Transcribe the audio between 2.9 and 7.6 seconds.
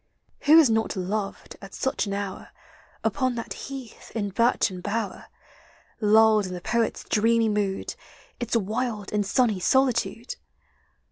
47 Upon that heath, in birchen bower, Lulled in the poet's dreamy